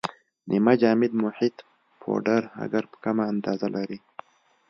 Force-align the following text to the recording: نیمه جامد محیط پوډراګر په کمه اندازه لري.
نیمه 0.49 0.73
جامد 0.81 1.11
محیط 1.23 1.55
پوډراګر 1.99 2.83
په 2.91 2.97
کمه 3.03 3.23
اندازه 3.33 3.67
لري. 3.75 3.99